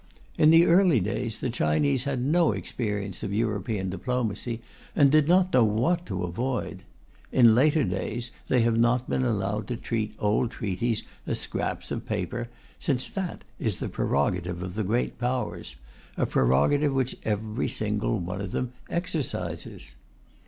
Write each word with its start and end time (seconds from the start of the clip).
In 0.35 0.49
the 0.49 0.65
early 0.65 0.99
days, 0.99 1.41
the 1.41 1.51
Chinese 1.51 2.05
had 2.05 2.21
no 2.23 2.53
experience 2.53 3.21
of 3.21 3.31
European 3.31 3.91
diplomacy, 3.91 4.59
and 4.95 5.11
did 5.11 5.27
not 5.27 5.53
know 5.53 5.63
what 5.63 6.07
to 6.07 6.23
avoid; 6.23 6.81
in 7.31 7.53
later 7.53 7.83
days, 7.83 8.31
they 8.47 8.61
have 8.61 8.75
not 8.79 9.07
been 9.07 9.21
allowed 9.21 9.67
to 9.67 9.77
treat 9.77 10.15
old 10.17 10.49
treaties 10.49 11.03
as 11.27 11.37
scraps 11.39 11.91
of 11.91 12.07
paper, 12.07 12.49
since 12.79 13.07
that 13.09 13.43
is 13.59 13.77
the 13.79 13.89
prerogative 13.89 14.63
of 14.63 14.73
the 14.73 14.83
Great 14.83 15.19
Powers 15.19 15.75
a 16.17 16.25
prerogative 16.25 16.95
which 16.95 17.15
every 17.23 17.69
single 17.69 18.17
one 18.17 18.41
of 18.41 18.49
them 18.53 18.73
exercises. 18.89 19.93